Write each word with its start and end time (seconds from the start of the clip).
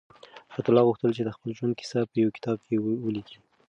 حیات 0.53 0.67
الله 0.67 0.87
غوښتل 0.87 1.11
چې 1.17 1.23
د 1.25 1.29
خپل 1.35 1.49
ژوند 1.57 1.73
کیسه 1.79 1.99
په 2.09 2.15
یو 2.23 2.35
کتاب 2.37 2.57
کې 2.65 2.75
ولیکي. 3.05 3.37